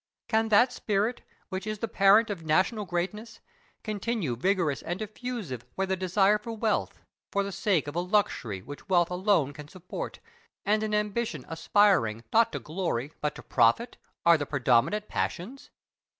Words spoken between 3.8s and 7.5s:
continue vigorous and diffusive where the desire of wealth, for